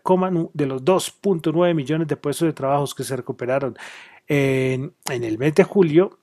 de 0.53 0.65
los 0.65 0.83
2.9 0.83 1.74
millones 1.75 2.07
de 2.07 2.15
puestos 2.15 2.45
de 2.45 2.53
trabajo 2.53 2.86
que 2.95 3.03
se 3.03 3.15
recuperaron 3.15 3.77
en, 4.33 4.93
el 5.09 5.38
mes 5.38 5.53
de 5.55 5.65
julio, 5.65 6.17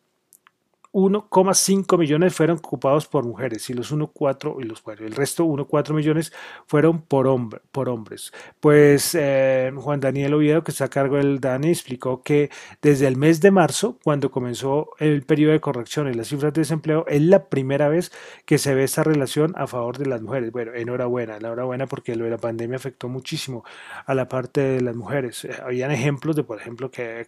1,5 0.92 1.98
millones 1.98 2.34
fueron 2.34 2.58
ocupados 2.58 3.06
por 3.06 3.24
mujeres 3.24 3.68
y 3.70 3.74
los 3.74 3.92
1,4 3.92 4.56
y 4.60 4.64
los 4.64 4.82
bueno, 4.82 5.06
el 5.06 5.14
resto 5.14 5.44
1,4 5.44 5.94
millones 5.94 6.32
fueron 6.66 7.02
por, 7.02 7.26
hombre, 7.26 7.60
por 7.72 7.88
hombres. 7.88 8.32
Pues 8.60 9.14
eh, 9.14 9.70
Juan 9.76 10.00
Daniel 10.00 10.34
Oviedo, 10.34 10.64
que 10.64 10.70
está 10.70 10.86
a 10.86 10.88
cargo 10.88 11.16
del 11.16 11.40
DANE, 11.40 11.70
explicó 11.70 12.22
que 12.22 12.50
desde 12.80 13.06
el 13.06 13.16
mes 13.16 13.40
de 13.40 13.50
marzo, 13.50 13.98
cuando 14.02 14.30
comenzó 14.30 14.90
el 14.98 15.22
periodo 15.22 15.52
de 15.52 15.60
corrección 15.60 16.08
en 16.08 16.16
las 16.16 16.28
cifras 16.28 16.52
de 16.52 16.62
desempleo, 16.62 17.04
es 17.08 17.22
la 17.22 17.48
primera 17.48 17.88
vez 17.88 18.10
que 18.46 18.58
se 18.58 18.74
ve 18.74 18.84
esta 18.84 19.04
relación 19.04 19.52
a 19.56 19.66
favor 19.66 19.98
de 19.98 20.06
las 20.06 20.22
mujeres. 20.22 20.52
Bueno, 20.52 20.72
enhorabuena, 20.74 21.36
enhorabuena 21.36 21.86
porque 21.86 22.16
lo 22.16 22.24
de 22.24 22.30
la 22.30 22.38
pandemia 22.38 22.76
afectó 22.76 23.08
muchísimo 23.08 23.64
a 24.06 24.14
la 24.14 24.28
parte 24.28 24.60
de 24.60 24.80
las 24.80 24.96
mujeres. 24.96 25.44
Eh, 25.44 25.50
habían 25.62 25.90
ejemplos 25.90 26.34
de, 26.36 26.44
por 26.44 26.60
ejemplo, 26.60 26.90
que, 26.90 27.26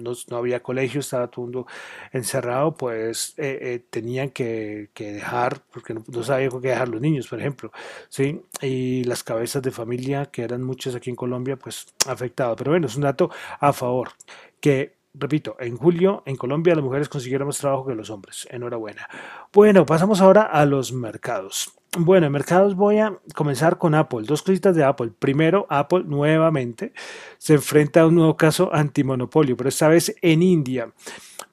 no, 0.00 0.36
había 0.36 0.62
colegio, 0.62 1.00
estaba 1.00 1.28
todo 1.28 1.42
mundo 1.42 1.66
encerrado, 2.12 2.76
pues 2.76 2.91
pues 2.92 3.34
eh, 3.36 3.58
eh, 3.60 3.84
tenían 3.90 4.30
que, 4.30 4.90
dejar, 4.94 5.62
porque 5.72 5.94
no, 5.94 6.22
sabían 6.22 6.50
qué 6.60 6.68
dejar 6.68 6.88
los 6.88 7.00
niños, 7.00 7.28
por 7.28 7.40
ejemplo, 7.40 7.72
¿sí? 8.08 8.42
Y 8.60 9.04
las 9.04 9.22
cabezas 9.22 9.62
de 9.62 9.70
familia, 9.70 10.26
que 10.26 10.42
eran 10.42 10.62
muchas 10.62 10.94
aquí 10.94 11.10
en 11.10 11.16
Colombia, 11.16 11.56
pues 11.56 11.86
afectado. 12.06 12.56
Pero 12.56 12.72
bueno, 12.72 12.86
es 12.86 12.96
un 12.96 13.02
dato 13.02 13.30
a 13.60 13.72
favor, 13.72 14.10
que 14.60 14.94
repito, 15.14 15.56
en 15.58 15.76
julio 15.76 16.22
en 16.26 16.36
Colombia 16.36 16.74
las 16.74 16.84
mujeres 16.84 17.08
consiguieron 17.08 17.46
más 17.46 17.58
trabajo 17.58 17.86
que 17.86 17.94
los 17.94 18.10
hombres. 18.10 18.48
Enhorabuena. 18.50 19.08
Bueno, 19.52 19.84
pasamos 19.84 20.20
ahora 20.20 20.42
a 20.42 20.64
los 20.64 20.92
mercados. 20.92 21.72
Bueno, 21.98 22.26
en 22.26 22.32
mercados 22.32 22.74
voy 22.74 22.98
a 22.98 23.18
comenzar 23.34 23.76
con 23.76 23.94
Apple. 23.94 24.22
Dos 24.24 24.42
cositas 24.42 24.74
de 24.74 24.82
Apple. 24.82 25.10
Primero, 25.18 25.66
Apple 25.68 26.04
nuevamente 26.06 26.94
se 27.36 27.54
enfrenta 27.54 28.00
a 28.00 28.06
un 28.06 28.14
nuevo 28.14 28.36
caso 28.36 28.70
antimonopolio, 28.72 29.56
pero 29.58 29.68
esta 29.68 29.88
vez 29.88 30.16
en 30.22 30.42
India, 30.42 30.90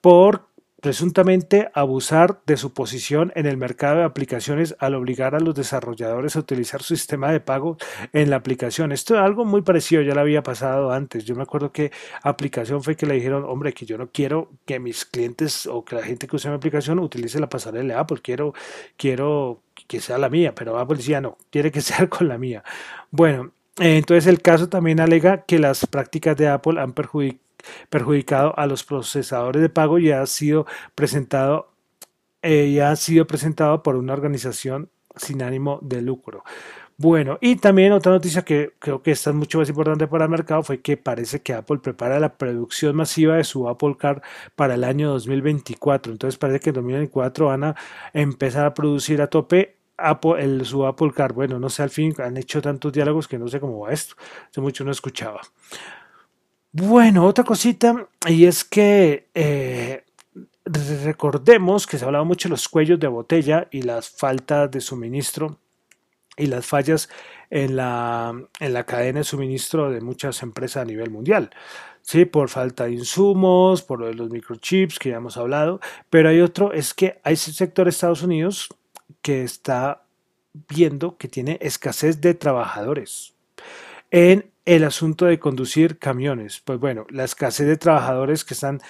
por 0.00 0.48
presuntamente 0.80 1.70
abusar 1.74 2.40
de 2.46 2.56
su 2.56 2.72
posición 2.72 3.32
en 3.34 3.46
el 3.46 3.56
mercado 3.56 3.98
de 3.98 4.04
aplicaciones 4.04 4.74
al 4.78 4.94
obligar 4.94 5.34
a 5.34 5.40
los 5.40 5.54
desarrolladores 5.54 6.36
a 6.36 6.40
utilizar 6.40 6.82
su 6.82 6.96
sistema 6.96 7.30
de 7.30 7.40
pago 7.40 7.76
en 8.12 8.30
la 8.30 8.36
aplicación. 8.36 8.92
Esto 8.92 9.14
es 9.14 9.20
algo 9.20 9.44
muy 9.44 9.62
parecido, 9.62 10.02
ya 10.02 10.14
lo 10.14 10.20
había 10.20 10.42
pasado 10.42 10.92
antes. 10.92 11.24
Yo 11.24 11.34
me 11.34 11.42
acuerdo 11.42 11.72
que 11.72 11.92
aplicación 12.22 12.82
fue 12.82 12.96
que 12.96 13.06
le 13.06 13.14
dijeron, 13.14 13.44
hombre, 13.46 13.72
que 13.72 13.86
yo 13.86 13.98
no 13.98 14.08
quiero 14.10 14.50
que 14.64 14.80
mis 14.80 15.04
clientes 15.04 15.66
o 15.66 15.84
que 15.84 15.96
la 15.96 16.02
gente 16.02 16.26
que 16.26 16.36
usa 16.36 16.50
mi 16.50 16.56
aplicación 16.56 16.98
utilice 16.98 17.38
la 17.38 17.48
pasarela 17.48 17.94
de 17.94 18.00
Apple, 18.00 18.20
quiero, 18.22 18.54
quiero 18.96 19.60
que 19.86 20.00
sea 20.00 20.18
la 20.18 20.28
mía, 20.28 20.54
pero 20.54 20.78
Apple 20.78 20.96
decía, 20.96 21.20
no, 21.20 21.36
quiere 21.50 21.70
que 21.70 21.80
sea 21.82 22.08
con 22.08 22.28
la 22.28 22.38
mía. 22.38 22.64
Bueno, 23.10 23.52
entonces 23.78 24.26
el 24.26 24.42
caso 24.42 24.68
también 24.68 25.00
alega 25.00 25.44
que 25.44 25.58
las 25.58 25.86
prácticas 25.86 26.36
de 26.36 26.48
Apple 26.48 26.80
han 26.80 26.92
perjudicado 26.92 27.49
perjudicado 27.88 28.58
a 28.58 28.66
los 28.66 28.84
procesadores 28.84 29.62
de 29.62 29.68
pago 29.68 29.98
y 29.98 30.10
ha 30.10 30.24
sido 30.26 30.66
presentado, 30.94 31.72
eh, 32.42 32.82
ha 32.82 32.94
sido 32.96 33.26
presentado 33.26 33.82
por 33.82 33.96
una 33.96 34.12
organización 34.12 34.90
sin 35.16 35.42
ánimo 35.42 35.78
de 35.82 36.02
lucro. 36.02 36.44
Bueno, 37.02 37.38
y 37.40 37.56
también 37.56 37.92
otra 37.92 38.12
noticia 38.12 38.42
que 38.42 38.74
creo 38.78 39.02
que 39.02 39.12
esta 39.12 39.30
es 39.30 39.36
mucho 39.36 39.58
más 39.58 39.70
importante 39.70 40.06
para 40.06 40.24
el 40.24 40.30
mercado 40.30 40.62
fue 40.62 40.82
que 40.82 40.98
parece 40.98 41.40
que 41.40 41.54
Apple 41.54 41.78
prepara 41.78 42.20
la 42.20 42.36
producción 42.36 42.94
masiva 42.94 43.36
de 43.36 43.44
su 43.44 43.66
Apple 43.70 43.96
Car 43.98 44.20
para 44.54 44.74
el 44.74 44.84
año 44.84 45.08
2024. 45.08 46.12
Entonces 46.12 46.36
parece 46.38 46.60
que 46.60 46.68
en 46.68 46.74
2024 46.74 47.46
van 47.46 47.64
a 47.64 47.76
empezar 48.12 48.66
a 48.66 48.74
producir 48.74 49.22
a 49.22 49.28
tope 49.28 49.76
Apple, 49.96 50.42
el, 50.44 50.66
su 50.66 50.84
Apple 50.84 51.12
Car. 51.14 51.32
Bueno, 51.32 51.58
no 51.58 51.70
sé, 51.70 51.82
al 51.82 51.88
fin 51.88 52.14
han 52.18 52.36
hecho 52.36 52.60
tantos 52.60 52.92
diálogos 52.92 53.26
que 53.28 53.38
no 53.38 53.48
sé 53.48 53.60
cómo 53.60 53.80
va 53.80 53.92
esto. 53.92 54.16
Hace 54.50 54.60
mucho 54.60 54.84
no 54.84 54.90
escuchaba. 54.90 55.40
Bueno, 56.72 57.26
otra 57.26 57.42
cosita, 57.42 58.08
y 58.28 58.44
es 58.44 58.62
que 58.62 59.28
eh, 59.34 60.04
recordemos 61.04 61.84
que 61.84 61.98
se 61.98 62.04
hablaba 62.04 62.22
mucho 62.24 62.48
de 62.48 62.50
los 62.50 62.68
cuellos 62.68 63.00
de 63.00 63.08
botella 63.08 63.66
y 63.72 63.82
las 63.82 64.08
faltas 64.08 64.70
de 64.70 64.80
suministro 64.80 65.58
y 66.36 66.46
las 66.46 66.64
fallas 66.66 67.08
en 67.50 67.74
la, 67.74 68.32
en 68.60 68.72
la 68.72 68.86
cadena 68.86 69.18
de 69.18 69.24
suministro 69.24 69.90
de 69.90 70.00
muchas 70.00 70.44
empresas 70.44 70.82
a 70.82 70.84
nivel 70.84 71.10
mundial. 71.10 71.50
Sí, 72.02 72.24
por 72.24 72.48
falta 72.48 72.84
de 72.84 72.92
insumos, 72.92 73.82
por 73.82 73.98
lo 73.98 74.06
de 74.06 74.14
los 74.14 74.30
microchips 74.30 75.00
que 75.00 75.10
ya 75.10 75.16
hemos 75.16 75.36
hablado, 75.36 75.80
pero 76.08 76.28
hay 76.28 76.40
otro, 76.40 76.72
es 76.72 76.94
que 76.94 77.20
hay 77.24 77.34
sector 77.34 77.86
de 77.86 77.90
Estados 77.90 78.22
Unidos 78.22 78.68
que 79.22 79.42
está 79.42 80.04
viendo 80.68 81.16
que 81.16 81.26
tiene 81.26 81.58
escasez 81.60 82.20
de 82.20 82.34
trabajadores 82.34 83.34
en 84.10 84.49
el 84.64 84.84
asunto 84.84 85.24
de 85.24 85.38
conducir 85.38 85.98
camiones. 85.98 86.60
Pues 86.60 86.78
bueno, 86.78 87.06
la 87.10 87.24
escasez 87.24 87.66
de 87.66 87.76
trabajadores 87.76 88.44
que 88.44 88.54
están 88.54 88.80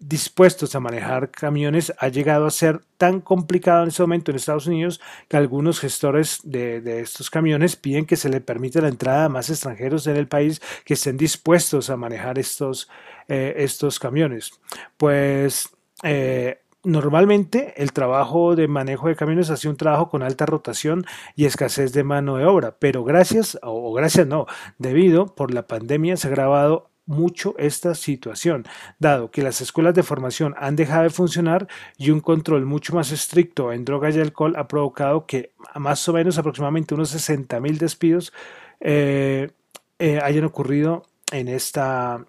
dispuestos 0.00 0.74
a 0.74 0.80
manejar 0.80 1.30
camiones 1.30 1.92
ha 1.98 2.08
llegado 2.08 2.46
a 2.46 2.50
ser 2.50 2.80
tan 2.96 3.20
complicado 3.20 3.82
en 3.82 3.88
este 3.88 4.02
momento 4.02 4.30
en 4.30 4.36
Estados 4.36 4.66
Unidos 4.66 5.00
que 5.28 5.36
algunos 5.36 5.80
gestores 5.80 6.40
de, 6.44 7.00
estos 7.00 7.30
camiones 7.30 7.76
piden 7.76 8.06
que 8.06 8.16
se 8.16 8.28
le 8.28 8.40
permita 8.40 8.80
la 8.80 8.88
entrada 8.88 9.24
a 9.24 9.28
más 9.28 9.50
extranjeros 9.50 10.06
en 10.06 10.16
el 10.16 10.28
país 10.28 10.60
que 10.84 10.94
estén 10.94 11.16
dispuestos 11.16 11.90
a 11.90 11.96
manejar 11.96 12.38
estos, 12.38 12.88
eh, 13.28 13.54
estos 13.58 13.98
camiones. 13.98 14.52
Pues 14.96 15.68
eh, 16.02 16.60
Normalmente 16.84 17.74
el 17.82 17.92
trabajo 17.92 18.54
de 18.54 18.68
manejo 18.68 19.08
de 19.08 19.16
camiones 19.16 19.50
ha 19.50 19.56
sido 19.56 19.72
un 19.72 19.76
trabajo 19.76 20.08
con 20.08 20.22
alta 20.22 20.46
rotación 20.46 21.04
y 21.34 21.44
escasez 21.44 21.92
de 21.92 22.04
mano 22.04 22.36
de 22.36 22.44
obra, 22.44 22.76
pero 22.78 23.02
gracias, 23.02 23.58
o 23.62 23.92
gracias 23.92 24.28
no, 24.28 24.46
debido 24.78 25.34
por 25.34 25.52
la 25.52 25.66
pandemia 25.66 26.16
se 26.16 26.28
ha 26.28 26.30
agravado 26.30 26.88
mucho 27.04 27.54
esta 27.58 27.94
situación, 27.96 28.64
dado 29.00 29.30
que 29.30 29.42
las 29.42 29.60
escuelas 29.60 29.94
de 29.94 30.04
formación 30.04 30.54
han 30.56 30.76
dejado 30.76 31.02
de 31.02 31.10
funcionar 31.10 31.66
y 31.96 32.10
un 32.10 32.20
control 32.20 32.64
mucho 32.64 32.94
más 32.94 33.10
estricto 33.10 33.72
en 33.72 33.84
drogas 33.84 34.14
y 34.14 34.20
alcohol 34.20 34.54
ha 34.56 34.68
provocado 34.68 35.26
que 35.26 35.52
más 35.74 36.06
o 36.08 36.12
menos 36.12 36.38
aproximadamente 36.38 36.94
unos 36.94 37.08
60 37.08 37.58
mil 37.60 37.78
despidos 37.78 38.32
eh, 38.80 39.50
eh, 39.98 40.20
hayan 40.22 40.44
ocurrido 40.44 41.06
en 41.32 41.48
esta, 41.48 42.24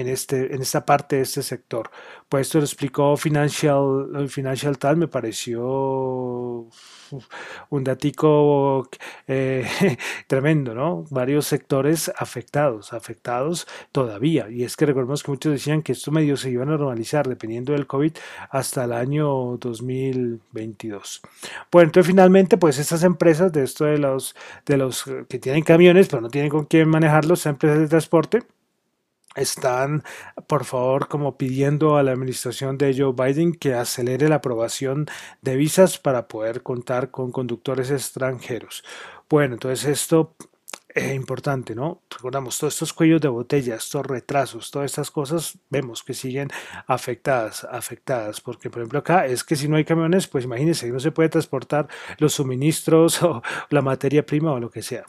en, 0.00 0.08
este, 0.08 0.54
en 0.54 0.62
esta 0.62 0.84
parte 0.84 1.16
de 1.16 1.22
este 1.22 1.42
sector. 1.42 1.90
Pues 2.28 2.46
esto 2.46 2.58
lo 2.58 2.64
explicó 2.64 3.16
Financial, 3.16 4.28
Financial 4.28 4.78
Times, 4.78 4.98
me 4.98 5.08
pareció 5.08 6.68
un 7.70 7.84
datico 7.84 8.88
eh, 9.26 9.66
tremendo, 10.26 10.74
¿no? 10.74 11.04
Varios 11.10 11.46
sectores 11.46 12.12
afectados, 12.16 12.92
afectados 12.92 13.66
todavía. 13.92 14.48
Y 14.50 14.64
es 14.64 14.76
que 14.76 14.86
recordemos 14.86 15.22
que 15.22 15.30
muchos 15.30 15.52
decían 15.52 15.82
que 15.82 15.92
estos 15.92 16.12
medios 16.12 16.40
se 16.40 16.50
iban 16.50 16.68
a 16.68 16.76
normalizar 16.76 17.28
dependiendo 17.28 17.72
del 17.72 17.86
COVID 17.86 18.12
hasta 18.50 18.84
el 18.84 18.92
año 18.92 19.56
2022. 19.58 21.22
Bueno, 21.70 21.88
entonces 21.88 22.06
finalmente, 22.06 22.56
pues 22.56 22.78
estas 22.78 23.02
empresas 23.02 23.52
de 23.52 23.64
esto 23.64 23.84
de 23.84 23.98
los, 23.98 24.34
de 24.66 24.76
los 24.76 25.04
que 25.28 25.38
tienen 25.38 25.62
camiones, 25.62 26.08
pero 26.08 26.20
no 26.20 26.28
tienen 26.28 26.50
con 26.50 26.66
quién 26.66 26.88
manejarlos, 26.88 27.46
empresas 27.46 27.78
de 27.78 27.88
transporte, 27.88 28.42
están, 29.38 30.04
por 30.46 30.64
favor, 30.64 31.08
como 31.08 31.36
pidiendo 31.36 31.96
a 31.96 32.02
la 32.02 32.12
administración 32.12 32.78
de 32.78 32.94
Joe 32.96 33.12
Biden 33.12 33.52
que 33.54 33.74
acelere 33.74 34.28
la 34.28 34.36
aprobación 34.36 35.06
de 35.42 35.56
visas 35.56 35.98
para 35.98 36.28
poder 36.28 36.62
contar 36.62 37.10
con 37.10 37.32
conductores 37.32 37.90
extranjeros. 37.90 38.84
Bueno, 39.28 39.54
entonces 39.54 39.84
esto 39.86 40.34
es 40.94 41.14
importante, 41.14 41.74
¿no? 41.74 42.02
Recordamos, 42.10 42.58
todos 42.58 42.74
estos 42.74 42.92
cuellos 42.92 43.20
de 43.20 43.28
botella, 43.28 43.76
estos 43.76 44.04
retrasos, 44.06 44.70
todas 44.70 44.90
estas 44.90 45.10
cosas, 45.10 45.58
vemos 45.70 46.02
que 46.02 46.14
siguen 46.14 46.48
afectadas, 46.86 47.64
afectadas, 47.64 48.40
porque 48.40 48.70
por 48.70 48.80
ejemplo 48.82 48.98
acá 48.98 49.26
es 49.26 49.44
que 49.44 49.54
si 49.56 49.68
no 49.68 49.76
hay 49.76 49.84
camiones, 49.84 50.26
pues 50.26 50.44
imagínense, 50.44 50.90
no 50.90 51.00
se 51.00 51.12
puede 51.12 51.28
transportar 51.28 51.88
los 52.18 52.34
suministros 52.34 53.22
o 53.22 53.42
la 53.70 53.82
materia 53.82 54.24
prima 54.24 54.52
o 54.52 54.60
lo 54.60 54.70
que 54.70 54.82
sea. 54.82 55.04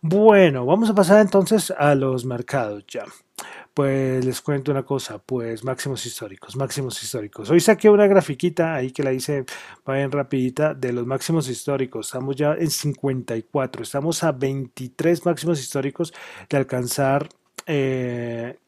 Bueno, 0.00 0.66
vamos 0.66 0.90
a 0.90 0.94
pasar 0.94 1.20
entonces 1.20 1.70
a 1.70 1.94
los 1.94 2.24
mercados 2.24 2.84
ya. 2.88 3.04
Pues 3.74 4.24
les 4.24 4.40
cuento 4.40 4.70
una 4.70 4.84
cosa, 4.84 5.18
pues 5.18 5.64
máximos 5.64 6.06
históricos, 6.06 6.54
máximos 6.54 7.02
históricos. 7.02 7.50
Hoy 7.50 7.58
saqué 7.58 7.90
una 7.90 8.06
grafiquita 8.06 8.72
ahí 8.72 8.92
que 8.92 9.02
la 9.02 9.12
hice 9.12 9.44
bien 9.84 10.12
rapidita 10.12 10.74
de 10.74 10.92
los 10.92 11.04
máximos 11.04 11.48
históricos. 11.48 12.06
Estamos 12.06 12.36
ya 12.36 12.54
en 12.54 12.70
54, 12.70 13.82
estamos 13.82 14.22
a 14.22 14.30
23 14.30 15.26
máximos 15.26 15.58
históricos 15.58 16.14
de 16.48 16.56
alcanzar 16.56 17.28
eh, 17.66 18.58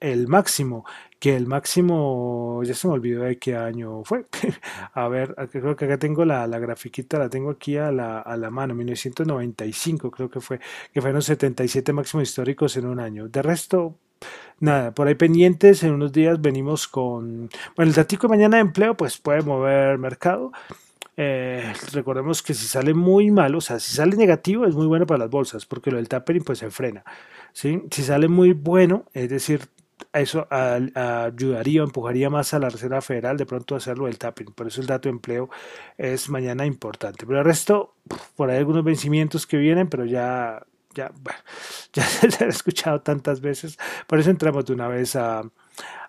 el 0.00 0.28
máximo, 0.28 0.84
que 1.18 1.36
el 1.36 1.46
máximo, 1.46 2.62
ya 2.64 2.74
se 2.74 2.88
me 2.88 2.94
olvidó 2.94 3.24
de 3.24 3.38
qué 3.38 3.56
año 3.56 4.02
fue. 4.04 4.24
a 4.94 5.08
ver, 5.08 5.34
creo 5.52 5.76
que 5.76 5.84
acá 5.84 5.98
tengo 5.98 6.24
la, 6.24 6.46
la 6.46 6.58
grafiquita, 6.58 7.18
la 7.18 7.28
tengo 7.28 7.50
aquí 7.50 7.76
a 7.76 7.92
la, 7.92 8.20
a 8.20 8.36
la 8.36 8.50
mano, 8.50 8.74
1995 8.74 10.10
creo 10.10 10.30
que 10.30 10.40
fue, 10.40 10.60
que 10.92 11.00
fueron 11.00 11.22
77 11.22 11.92
máximos 11.92 12.28
históricos 12.28 12.76
en 12.76 12.86
un 12.86 13.00
año. 13.00 13.28
De 13.28 13.42
resto, 13.42 13.96
nada, 14.60 14.92
por 14.92 15.08
ahí 15.08 15.14
pendientes, 15.14 15.82
en 15.82 15.92
unos 15.92 16.12
días 16.12 16.40
venimos 16.40 16.88
con, 16.88 17.50
bueno, 17.76 17.90
el 17.90 17.94
tático 17.94 18.26
de 18.26 18.30
mañana 18.30 18.56
de 18.56 18.62
empleo, 18.62 18.96
pues 18.96 19.18
puede 19.18 19.42
mover 19.42 19.98
mercado. 19.98 20.52
Eh, 21.16 21.70
recordemos 21.92 22.42
que 22.42 22.54
si 22.54 22.66
sale 22.66 22.94
muy 22.94 23.30
malo, 23.30 23.58
o 23.58 23.60
sea, 23.60 23.78
si 23.78 23.94
sale 23.94 24.16
negativo 24.16 24.64
es 24.64 24.74
muy 24.74 24.86
bueno 24.86 25.04
para 25.06 25.18
las 25.18 25.30
bolsas, 25.30 25.66
porque 25.66 25.90
lo 25.90 25.98
del 25.98 26.08
tapering 26.08 26.44
pues 26.44 26.60
se 26.60 26.70
frena. 26.70 27.04
¿sí? 27.52 27.82
Si 27.90 28.02
sale 28.02 28.28
muy 28.28 28.52
bueno, 28.52 29.04
es 29.12 29.28
decir, 29.28 29.60
eso 30.12 30.46
ayudaría 30.50 31.82
o 31.82 31.84
empujaría 31.84 32.30
más 32.30 32.52
a 32.52 32.58
la 32.58 32.68
Reserva 32.68 33.00
Federal 33.00 33.36
de 33.36 33.46
pronto 33.46 33.74
a 33.74 33.78
hacerlo 33.78 34.06
del 34.06 34.18
tapping. 34.18 34.52
Por 34.52 34.66
eso 34.66 34.80
el 34.80 34.86
dato 34.86 35.08
de 35.08 35.14
empleo 35.14 35.50
es 35.96 36.28
mañana 36.28 36.66
importante. 36.66 37.26
Pero 37.26 37.38
el 37.38 37.44
resto, 37.44 37.94
por 38.36 38.50
ahí 38.50 38.58
algunos 38.58 38.84
vencimientos 38.84 39.46
que 39.46 39.56
vienen, 39.56 39.88
pero 39.88 40.04
ya, 40.04 40.66
ya, 40.94 41.12
ya 41.92 42.02
se 42.04 42.44
ha 42.44 42.48
escuchado 42.48 43.00
tantas 43.02 43.40
veces. 43.40 43.78
Por 44.06 44.18
eso 44.18 44.30
entramos 44.30 44.64
de 44.64 44.72
una 44.72 44.88
vez 44.88 45.14
a, 45.14 45.42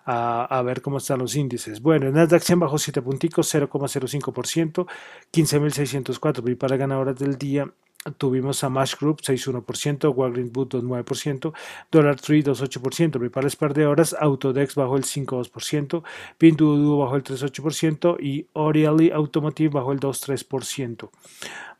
a, 0.04 0.62
ver 0.62 0.82
cómo 0.82 0.98
están 0.98 1.20
los 1.20 1.36
índices. 1.36 1.80
Bueno, 1.80 2.08
el 2.08 2.14
Nasdaq 2.14 2.42
100 2.42 2.60
bajó 2.60 2.78
7 2.78 3.02
punticos, 3.02 3.54
0,05%, 3.54 4.86
15.604 5.32 6.58
para 6.58 6.76
ganadoras 6.76 7.16
del 7.16 7.38
día 7.38 7.72
Tuvimos 8.18 8.64
a 8.64 8.68
Mash 8.68 8.96
Group 8.98 9.22
6,1%, 9.22 10.12
Walgreens 10.14 10.50
Boot 10.52 10.74
2,9%, 10.74 11.52
Dollar 11.90 12.20
Tree 12.20 12.42
2,8%, 12.42 13.30
Para 13.30 13.48
par 13.50 13.74
de 13.74 13.86
horas, 13.86 14.16
Autodex 14.18 14.74
bajó 14.74 14.96
el 14.96 15.04
5,2%, 15.04 16.02
Pinduoduo 16.36 16.98
bajó 16.98 17.16
el 17.16 17.22
3,8% 17.22 18.16
y 18.20 18.46
Oriali 18.54 19.10
Automotive 19.10 19.70
bajó 19.70 19.92
el 19.92 20.00
2,3%. 20.00 21.10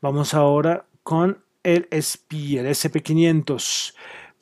Vamos 0.01 0.35
ahora 0.35 0.87
con 1.03 1.43
el 1.65 1.89
SP, 1.91 2.59
el 2.59 2.67
SP500 2.67 3.95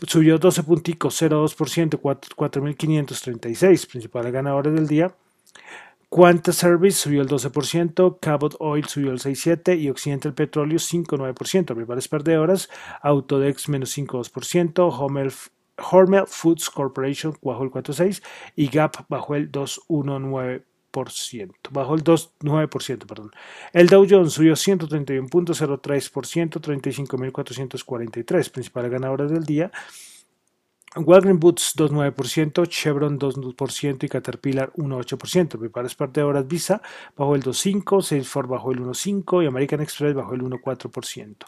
subió 0.06 0.38
12 0.38 0.62
punticos, 0.62 1.20
0,2%, 1.20 2.00
4.536, 2.00 3.90
principales 3.90 4.32
ganadores 4.32 4.74
del 4.74 4.86
día. 4.86 5.14
Quanta 6.10 6.52
Service 6.52 6.98
subió 6.98 7.22
el 7.22 7.28
12%, 7.28 8.18
Cabot 8.20 8.56
Oil 8.58 8.84
subió 8.86 9.12
el 9.12 9.20
6,7% 9.20 9.80
y 9.80 9.88
Occidental 9.90 10.34
Petróleo 10.34 10.78
5,9%. 10.78 11.66
Principales 11.66 12.08
perdedoras, 12.08 12.68
Autodex 13.00 13.68
menos 13.68 13.96
5,2%, 13.96 14.92
Hormel, 14.92 15.32
Hormel 15.78 16.24
Foods 16.26 16.68
Corporation 16.68 17.38
bajó 17.40 17.62
el 17.62 17.70
4,6% 17.70 18.22
y 18.56 18.66
Gap 18.66 19.06
bajó 19.08 19.36
el 19.36 19.52
2,19%. 19.52 20.64
Bajó 21.70 21.94
el 21.94 22.02
2,9%, 22.02 23.06
perdón. 23.06 23.30
El 23.72 23.86
Dow 23.86 24.04
Jones 24.10 24.32
subió 24.32 24.54
131.03%, 24.54 26.60
35.443, 26.60 28.50
principales 28.50 28.90
ganadoras 28.90 29.30
del 29.30 29.44
día. 29.44 29.70
Walgreens 30.96 31.38
Boots 31.38 31.76
2,9%, 31.76 32.66
Chevron 32.66 33.18
2% 33.18 34.04
y 34.04 34.08
Caterpillar 34.08 34.72
1,8%. 34.72 35.58
Preparas 35.58 35.94
parte 35.94 36.20
de 36.20 36.24
horas 36.24 36.48
Visa 36.48 36.82
bajo 37.16 37.36
el 37.36 37.44
2,5%, 37.44 38.02
Salesforce 38.02 38.50
bajo 38.50 38.72
el 38.72 38.80
1,5% 38.80 39.44
y 39.44 39.46
American 39.46 39.80
Express 39.80 40.14
bajo 40.14 40.34
el 40.34 40.42
1,4%. 40.42 41.46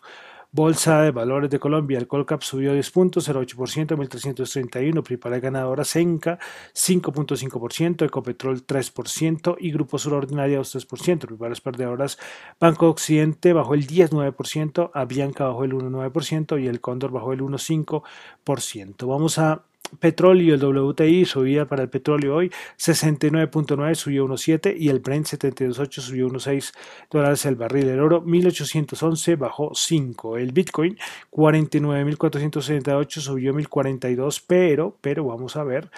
Bolsa 0.54 1.00
de 1.00 1.12
Valores 1.12 1.48
de 1.48 1.58
Colombia, 1.58 1.96
el 1.96 2.06
Colcap 2.06 2.42
subió 2.42 2.74
10 2.74 2.90
puntos, 2.90 3.26
0,8%, 3.26 3.96
1.331, 3.96 5.02
principal 5.02 5.40
ganadora 5.40 5.82
Senca 5.82 6.38
5.5%, 6.74 8.04
Ecopetrol 8.04 8.66
3% 8.66 9.56
y 9.58 9.72
Grupo 9.72 9.98
Surordinaria 9.98 10.60
3%, 10.60 11.18
principales 11.20 11.62
perdedoras 11.62 12.18
Banco 12.60 12.90
Occidente 12.90 13.54
bajó 13.54 13.72
el 13.72 13.86
10,9%, 13.86 14.90
Avianca 14.92 15.44
bajó 15.44 15.64
el 15.64 15.72
1,9% 15.72 16.62
y 16.62 16.66
el 16.66 16.82
Cóndor 16.82 17.12
bajó 17.12 17.32
el 17.32 17.40
1,5%. 17.40 19.06
Vamos 19.06 19.38
a 19.38 19.62
petróleo, 19.98 20.54
el 20.54 20.64
WTI 20.64 21.24
subía 21.24 21.66
para 21.66 21.82
el 21.82 21.88
petróleo 21.88 22.36
hoy 22.36 22.50
69.9 22.78 23.94
subió 23.94 24.26
1.7 24.26 24.74
y 24.78 24.88
el 24.88 25.00
Brent 25.00 25.26
72.8 25.26 26.00
subió 26.00 26.28
1.6 26.28 26.72
dólares 27.10 27.46
el 27.46 27.56
barril. 27.56 27.88
El 27.88 28.00
oro 28.00 28.20
1811 28.20 29.36
bajó 29.36 29.72
5. 29.74 30.38
El 30.38 30.52
Bitcoin 30.52 30.96
49.478 31.30 33.20
subió 33.20 33.52
1.042 33.54 34.42
pero, 34.46 34.96
pero 35.00 35.24
vamos 35.24 35.56
a 35.56 35.64
ver 35.64 35.90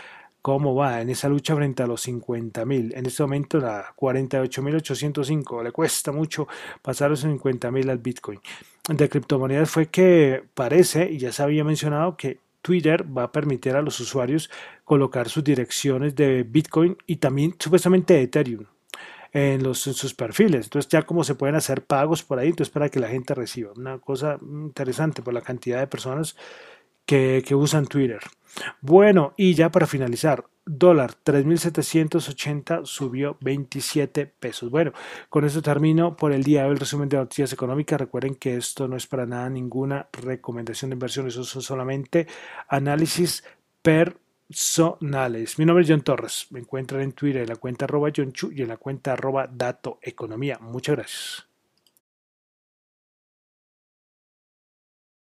cómo 0.44 0.74
va 0.74 1.00
en 1.00 1.08
esa 1.08 1.30
lucha 1.30 1.56
frente 1.56 1.82
a 1.82 1.86
los 1.86 2.06
50.000. 2.06 2.92
En 2.94 3.06
este 3.06 3.22
momento 3.22 3.58
la 3.58 3.94
48.805 3.96 5.62
le 5.62 5.72
cuesta 5.72 6.12
mucho 6.12 6.46
pasar 6.82 7.08
los 7.08 7.24
50.000 7.24 7.90
al 7.90 7.96
Bitcoin. 7.96 8.40
De 8.86 9.08
criptomonedas 9.08 9.70
fue 9.70 9.86
que 9.86 10.44
parece, 10.52 11.10
y 11.10 11.16
ya 11.16 11.32
se 11.32 11.42
había 11.42 11.64
mencionado, 11.64 12.18
que 12.18 12.43
Twitter 12.64 13.04
va 13.06 13.24
a 13.24 13.32
permitir 13.32 13.76
a 13.76 13.82
los 13.82 14.00
usuarios 14.00 14.50
colocar 14.84 15.28
sus 15.28 15.44
direcciones 15.44 16.14
de 16.14 16.44
Bitcoin 16.44 16.96
y 17.06 17.16
también 17.16 17.54
supuestamente 17.58 18.14
de 18.14 18.22
Ethereum 18.22 18.64
en, 19.34 19.74
sus 19.74 20.14
perfiles. 20.14 20.64
Entonces 20.64 20.90
ya 20.90 21.02
como 21.02 21.24
se 21.24 21.34
pueden 21.34 21.56
hacer 21.56 21.84
pagos 21.84 22.22
por 22.22 22.38
ahí, 22.38 22.48
entonces 22.48 22.72
para 22.72 22.88
que 22.88 23.00
la 23.00 23.08
gente 23.08 23.34
reciba. 23.34 23.72
Una 23.76 23.98
cosa 23.98 24.38
interesante 24.40 25.20
por 25.20 25.34
la 25.34 25.42
cantidad 25.42 25.78
de 25.78 25.86
personas 25.86 26.36
que 27.04 27.44
usan 27.54 27.84
Twitter. 27.84 28.20
Bueno, 28.80 29.34
y 29.36 29.54
ya 29.54 29.70
para 29.70 29.86
finalizar, 29.86 30.44
dólar 30.66 31.14
3.780 31.24 32.84
subió 32.84 33.36
27 33.40 34.26
pesos. 34.26 34.70
Bueno, 34.70 34.92
con 35.28 35.44
esto 35.44 35.62
termino 35.62 36.16
por 36.16 36.32
el 36.32 36.42
día 36.42 36.66
el 36.66 36.78
resumen 36.78 37.08
de 37.08 37.16
noticias 37.16 37.52
económicas. 37.52 38.00
Recuerden 38.00 38.34
que 38.34 38.56
esto 38.56 38.88
no 38.88 38.96
es 38.96 39.06
para 39.06 39.26
nada 39.26 39.48
ninguna 39.50 40.08
recomendación 40.12 40.90
de 40.90 40.94
inversión, 40.94 41.26
eso 41.26 41.44
son 41.44 41.62
solamente 41.62 42.26
análisis 42.68 43.44
personales. 43.82 45.58
Mi 45.58 45.64
nombre 45.64 45.84
es 45.84 45.90
John 45.90 46.02
Torres. 46.02 46.46
Me 46.50 46.60
encuentran 46.60 47.02
en 47.02 47.12
Twitter 47.12 47.42
en 47.42 47.48
la 47.48 47.56
cuenta 47.56 47.84
arroba 47.84 48.10
John 48.14 48.32
Chu 48.32 48.50
y 48.52 48.62
en 48.62 48.68
la 48.68 48.76
cuenta 48.76 49.12
arroba 49.12 49.48
Dato 49.50 49.98
Economía. 50.02 50.58
Muchas 50.60 50.96
gracias. 50.96 51.53